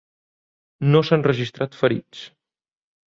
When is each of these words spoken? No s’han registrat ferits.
No 0.95 1.03
s’han 1.09 1.25
registrat 1.27 1.79
ferits. 1.83 2.25